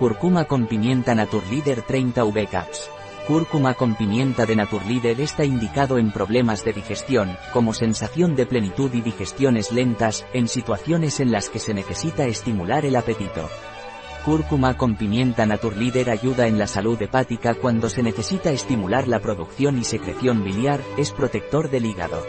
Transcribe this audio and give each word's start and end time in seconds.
Cúrcuma 0.00 0.46
con 0.46 0.66
pimienta 0.66 1.14
Naturleader 1.14 1.82
30 1.82 2.24
V 2.24 2.46
Caps. 2.46 2.88
Cúrcuma 3.26 3.74
con 3.74 3.96
pimienta 3.96 4.46
de 4.46 4.56
Naturleader 4.56 5.20
está 5.20 5.44
indicado 5.44 5.98
en 5.98 6.10
problemas 6.10 6.64
de 6.64 6.72
digestión, 6.72 7.36
como 7.52 7.74
sensación 7.74 8.34
de 8.34 8.46
plenitud 8.46 8.90
y 8.94 9.02
digestiones 9.02 9.72
lentas, 9.72 10.24
en 10.32 10.48
situaciones 10.48 11.20
en 11.20 11.30
las 11.30 11.50
que 11.50 11.58
se 11.58 11.74
necesita 11.74 12.24
estimular 12.24 12.86
el 12.86 12.96
apetito. 12.96 13.50
Cúrcuma 14.24 14.74
con 14.78 14.96
pimienta 14.96 15.44
Naturleader 15.44 16.08
ayuda 16.08 16.46
en 16.46 16.58
la 16.58 16.66
salud 16.66 17.00
hepática 17.02 17.52
cuando 17.52 17.90
se 17.90 18.02
necesita 18.02 18.50
estimular 18.50 19.06
la 19.06 19.20
producción 19.20 19.76
y 19.76 19.84
secreción 19.84 20.42
biliar, 20.42 20.80
es 20.96 21.12
protector 21.12 21.68
del 21.68 21.84
hígado. 21.84 22.22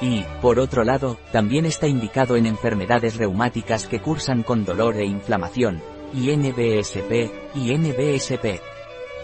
Y, 0.00 0.24
por 0.40 0.58
otro 0.58 0.84
lado, 0.84 1.18
también 1.32 1.66
está 1.66 1.86
indicado 1.86 2.36
en 2.36 2.46
enfermedades 2.46 3.18
reumáticas 3.18 3.88
que 3.88 4.00
cursan 4.00 4.42
con 4.42 4.64
dolor 4.64 4.96
e 4.96 5.04
inflamación, 5.04 5.82
INBSP, 6.16 7.28
INBSP. 7.56 8.60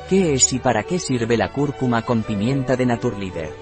¿Qué 0.08 0.32
es 0.32 0.52
y 0.52 0.58
para 0.58 0.82
qué 0.82 0.98
sirve 0.98 1.36
la 1.36 1.52
cúrcuma 1.52 2.02
con 2.02 2.24
pimienta 2.24 2.74
de 2.74 2.84
Naturleader? 2.84 3.52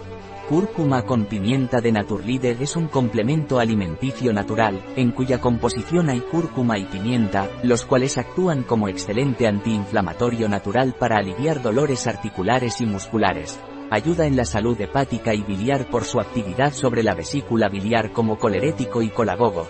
Cúrcuma 0.49 1.03
con 1.03 1.27
pimienta 1.27 1.83
de 1.83 1.93
Naturleader 1.93 2.63
es 2.63 2.75
un 2.75 2.89
complemento 2.89 3.59
alimenticio 3.59 4.33
natural, 4.33 4.83
en 4.97 5.11
cuya 5.11 5.43
composición 5.43 6.09
hay 6.09 6.21
cúrcuma 6.21 6.79
y 6.79 6.87
pimienta, 6.87 7.51
los 7.63 7.85
cuales 7.85 8.17
actúan 8.17 8.63
como 8.63 8.89
excelente 8.89 9.47
antiinflamatorio 9.47 10.49
natural 10.49 10.95
para 10.99 11.19
aliviar 11.19 11.61
dolores 11.61 12.07
articulares 12.07 12.81
y 12.81 12.87
musculares. 12.87 13.61
Ayuda 13.91 14.27
en 14.27 14.37
la 14.37 14.47
salud 14.47 14.81
hepática 14.81 15.35
y 15.35 15.43
biliar 15.43 15.91
por 15.91 16.05
su 16.05 16.19
actividad 16.19 16.73
sobre 16.73 17.03
la 17.03 17.15
vesícula 17.15 17.69
biliar 17.69 18.11
como 18.13 18.39
colerético 18.39 19.03
y 19.03 19.11
colagogo, 19.11 19.69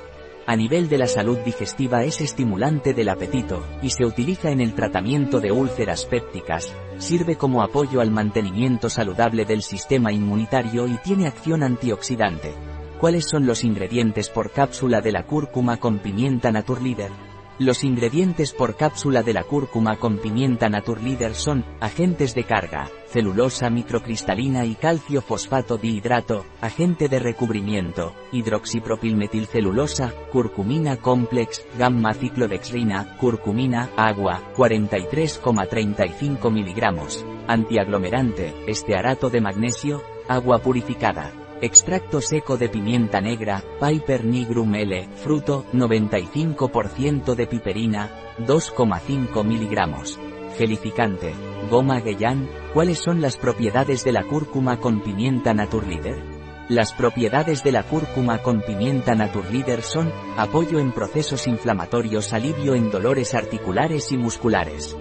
a 0.48 0.56
nivel 0.56 0.88
de 0.88 0.96
la 0.96 1.06
salud 1.06 1.36
digestiva 1.44 2.04
es 2.04 2.22
estimulante 2.22 2.94
del 2.94 3.10
apetito, 3.10 3.62
y 3.82 3.90
se 3.90 4.06
utiliza 4.06 4.50
en 4.50 4.62
el 4.62 4.72
tratamiento 4.72 5.40
de 5.40 5.52
úlceras 5.52 6.06
pépticas, 6.06 6.74
sirve 6.96 7.36
como 7.36 7.62
apoyo 7.62 8.00
al 8.00 8.10
mantenimiento 8.10 8.88
saludable 8.88 9.44
del 9.44 9.60
sistema 9.60 10.10
inmunitario 10.10 10.86
y 10.86 10.96
tiene 11.04 11.26
acción 11.26 11.62
antioxidante. 11.62 12.54
¿Cuáles 12.98 13.26
son 13.28 13.44
los 13.44 13.62
ingredientes 13.62 14.30
por 14.30 14.50
cápsula 14.50 15.02
de 15.02 15.12
la 15.12 15.26
cúrcuma 15.26 15.76
con 15.76 15.98
pimienta 15.98 16.50
Naturleader? 16.50 17.27
Los 17.58 17.82
ingredientes 17.82 18.52
por 18.52 18.76
cápsula 18.76 19.24
de 19.24 19.32
la 19.32 19.42
cúrcuma 19.42 19.96
con 19.96 20.18
pimienta 20.18 20.68
Naturleader 20.68 21.34
son, 21.34 21.64
agentes 21.80 22.32
de 22.36 22.44
carga, 22.44 22.88
celulosa 23.08 23.68
microcristalina 23.68 24.64
y 24.64 24.76
calcio 24.76 25.20
fosfato 25.22 25.76
dihidrato, 25.76 26.46
agente 26.60 27.08
de 27.08 27.18
recubrimiento, 27.18 28.14
hidroxipropilmetilcelulosa, 28.30 30.14
curcumina 30.30 30.98
complex, 30.98 31.66
gamma 31.76 32.14
ciclodexrina, 32.14 33.16
curcumina, 33.16 33.90
agua, 33.96 34.40
43,35 34.56 36.52
miligramos, 36.52 37.26
antiaglomerante, 37.48 38.54
estearato 38.68 39.30
de 39.30 39.40
magnesio, 39.40 40.00
agua 40.28 40.58
purificada. 40.58 41.47
Extracto 41.60 42.20
seco 42.20 42.56
de 42.56 42.68
pimienta 42.68 43.20
negra, 43.20 43.64
Piper 43.80 44.24
nigrum 44.24 44.76
L, 44.76 45.08
fruto, 45.16 45.64
95% 45.72 47.34
de 47.34 47.46
piperina, 47.48 48.10
2,5 48.38 49.44
miligramos. 49.44 50.20
Gelificante, 50.56 51.34
goma 51.68 51.98
Gueyán, 51.98 52.48
¿cuáles 52.72 53.00
son 53.00 53.20
las 53.20 53.36
propiedades 53.36 54.04
de 54.04 54.12
la 54.12 54.22
cúrcuma 54.22 54.78
con 54.78 55.00
pimienta 55.00 55.52
Naturleader? 55.52 56.22
Las 56.68 56.92
propiedades 56.92 57.64
de 57.64 57.72
la 57.72 57.82
cúrcuma 57.82 58.38
con 58.38 58.60
pimienta 58.60 59.16
Naturleader 59.16 59.82
son, 59.82 60.12
apoyo 60.36 60.78
en 60.78 60.92
procesos 60.92 61.48
inflamatorios, 61.48 62.32
alivio 62.32 62.76
en 62.76 62.88
dolores 62.88 63.34
articulares 63.34 64.12
y 64.12 64.16
musculares. 64.16 64.96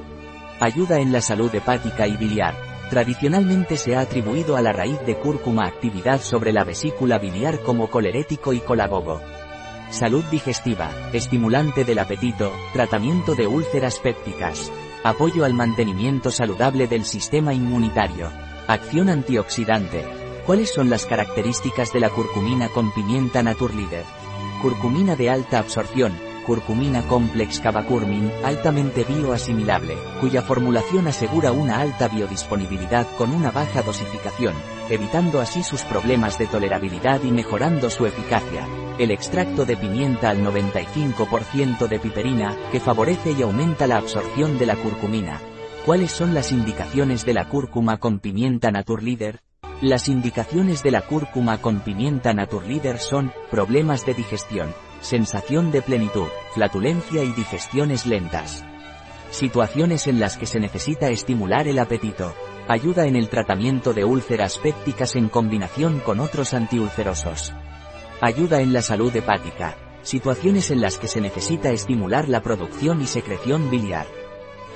Ayuda 0.59 0.99
en 0.99 1.11
la 1.11 1.21
salud 1.21 1.53
hepática 1.53 2.07
y 2.07 2.17
biliar, 2.17 2.55
Tradicionalmente 2.89 3.75
se 3.75 3.95
ha 3.95 3.99
atribuido 3.99 4.55
a 4.55 4.61
la 4.61 4.71
raíz 4.71 4.99
de 5.05 5.17
cúrcuma 5.17 5.65
actividad 5.65 6.21
sobre 6.21 6.53
la 6.53 6.63
vesícula 6.63 7.17
biliar 7.17 7.59
como 7.59 7.89
colerético 7.89 8.53
y 8.53 8.59
colagogo. 8.59 9.21
Salud 9.89 10.23
digestiva, 10.31 10.89
estimulante 11.11 11.83
del 11.83 11.99
apetito, 11.99 12.51
tratamiento 12.73 13.35
de 13.35 13.47
úlceras 13.47 13.99
pépticas, 13.99 14.71
apoyo 15.03 15.43
al 15.43 15.53
mantenimiento 15.53 16.31
saludable 16.31 16.87
del 16.87 17.03
sistema 17.05 17.53
inmunitario, 17.53 18.29
acción 18.67 19.09
antioxidante. 19.09 20.05
¿Cuáles 20.45 20.73
son 20.73 20.89
las 20.89 21.05
características 21.05 21.91
de 21.91 21.99
la 21.99 22.09
curcumina 22.09 22.69
con 22.69 22.93
pimienta 22.93 23.43
Naturleader? 23.43 24.05
Curcumina 24.61 25.17
de 25.17 25.29
alta 25.29 25.59
absorción, 25.59 26.13
curcumina 26.47 27.01
complex 27.03 27.59
cavacurmin, 27.59 28.31
altamente 28.45 29.03
bioasimilable, 29.03 29.97
cuya 30.21 30.41
formulación 30.41 31.07
asegura 31.07 31.51
una 31.51 31.81
alta 31.81 32.07
biodisponibilidad 32.07 33.05
con 33.17 33.31
una 33.33 33.51
baja 33.51 33.81
dosificación, 33.81 34.55
evitando 34.89 35.41
así 35.41 35.61
sus 35.61 35.81
problemas 35.81 36.39
de 36.39 36.47
tolerabilidad 36.47 37.21
y 37.23 37.31
mejorando 37.31 37.89
su 37.89 38.05
eficacia. 38.05 38.65
El 38.97 39.11
extracto 39.11 39.65
de 39.65 39.75
pimienta 39.75 40.29
al 40.29 40.39
95% 40.41 41.87
de 41.89 41.99
piperina, 41.99 42.55
que 42.71 42.79
favorece 42.79 43.33
y 43.33 43.41
aumenta 43.41 43.85
la 43.85 43.97
absorción 43.97 44.57
de 44.57 44.67
la 44.67 44.77
curcumina. 44.77 45.41
¿Cuáles 45.85 46.11
son 46.11 46.33
las 46.33 46.53
indicaciones 46.53 47.25
de 47.25 47.33
la 47.33 47.49
cúrcuma 47.49 47.97
con 47.97 48.19
pimienta 48.19 48.71
Naturleader? 48.71 49.41
Las 49.81 50.07
indicaciones 50.07 50.81
de 50.81 50.91
la 50.91 51.01
cúrcuma 51.01 51.59
con 51.59 51.81
pimienta 51.81 52.33
Naturleader 52.33 52.99
son, 52.99 53.31
problemas 53.51 54.05
de 54.05 54.13
digestión, 54.15 54.73
sensación 55.01 55.71
de 55.71 55.81
plenitud, 55.81 56.27
flatulencia 56.53 57.23
y 57.23 57.31
digestiones 57.31 58.05
lentas. 58.05 58.65
Situaciones 59.31 60.07
en 60.07 60.19
las 60.19 60.37
que 60.37 60.45
se 60.45 60.59
necesita 60.59 61.09
estimular 61.09 61.67
el 61.67 61.79
apetito. 61.79 62.33
Ayuda 62.67 63.07
en 63.07 63.15
el 63.15 63.29
tratamiento 63.29 63.93
de 63.93 64.03
úlceras 64.03 64.57
pépticas 64.57 65.15
en 65.15 65.29
combinación 65.29 65.99
con 65.99 66.19
otros 66.19 66.53
antiulcerosos. 66.53 67.53
Ayuda 68.21 68.61
en 68.61 68.73
la 68.73 68.81
salud 68.81 69.15
hepática. 69.15 69.75
Situaciones 70.01 70.71
en 70.71 70.81
las 70.81 70.97
que 70.97 71.07
se 71.07 71.21
necesita 71.21 71.71
estimular 71.71 72.29
la 72.29 72.41
producción 72.41 73.01
y 73.01 73.07
secreción 73.07 73.69
biliar. 73.69 74.07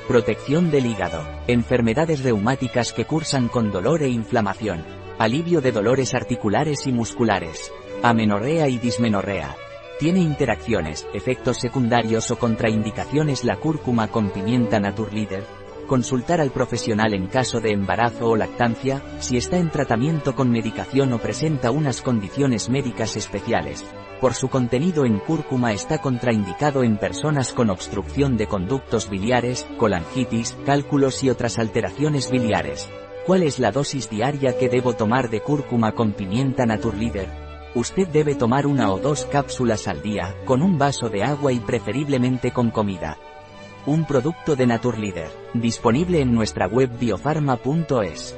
Protección 0.07 0.71
del 0.71 0.85
hígado. 0.85 1.25
Enfermedades 1.47 2.23
reumáticas 2.23 2.91
que 2.91 3.05
cursan 3.05 3.47
con 3.47 3.71
dolor 3.71 4.03
e 4.03 4.09
inflamación. 4.09 4.83
Alivio 5.17 5.61
de 5.61 5.71
dolores 5.71 6.13
articulares 6.13 6.85
y 6.87 6.91
musculares. 6.91 7.71
Amenorrea 8.03 8.67
y 8.67 8.77
dismenorrea. 8.77 9.55
Tiene 10.01 10.19
interacciones, 10.19 11.07
efectos 11.13 11.57
secundarios 11.57 12.31
o 12.31 12.39
contraindicaciones 12.39 13.43
la 13.43 13.57
cúrcuma 13.57 14.07
con 14.07 14.31
pimienta 14.31 14.79
Naturleader. 14.79 15.43
Consultar 15.85 16.41
al 16.41 16.49
profesional 16.49 17.13
en 17.13 17.27
caso 17.27 17.59
de 17.59 17.71
embarazo 17.71 18.31
o 18.31 18.35
lactancia, 18.35 19.03
si 19.19 19.37
está 19.37 19.57
en 19.57 19.69
tratamiento 19.69 20.33
con 20.35 20.49
medicación 20.49 21.13
o 21.13 21.19
presenta 21.19 21.69
unas 21.69 22.01
condiciones 22.01 22.67
médicas 22.67 23.15
especiales. 23.15 23.85
Por 24.19 24.33
su 24.33 24.49
contenido 24.49 25.05
en 25.05 25.19
cúrcuma 25.19 25.71
está 25.71 25.99
contraindicado 25.99 26.81
en 26.81 26.97
personas 26.97 27.53
con 27.53 27.69
obstrucción 27.69 28.37
de 28.37 28.47
conductos 28.47 29.07
biliares, 29.07 29.67
colangitis, 29.77 30.57
cálculos 30.65 31.23
y 31.23 31.29
otras 31.29 31.59
alteraciones 31.59 32.31
biliares. 32.31 32.89
¿Cuál 33.27 33.43
es 33.43 33.59
la 33.59 33.71
dosis 33.71 34.09
diaria 34.09 34.57
que 34.57 34.67
debo 34.67 34.93
tomar 34.93 35.29
de 35.29 35.41
cúrcuma 35.41 35.91
con 35.91 36.13
pimienta 36.13 36.65
Naturleader? 36.65 37.40
Usted 37.73 38.07
debe 38.09 38.35
tomar 38.35 38.67
una 38.67 38.91
o 38.91 38.99
dos 38.99 39.25
cápsulas 39.25 39.87
al 39.87 40.01
día, 40.01 40.35
con 40.43 40.61
un 40.61 40.77
vaso 40.77 41.07
de 41.07 41.23
agua 41.23 41.53
y 41.53 41.59
preferiblemente 41.59 42.51
con 42.51 42.69
comida. 42.69 43.17
Un 43.85 44.05
producto 44.05 44.57
de 44.57 44.67
Naturleader, 44.67 45.31
disponible 45.53 46.19
en 46.19 46.33
nuestra 46.33 46.67
web 46.67 46.89
biofarma.es. 46.99 48.35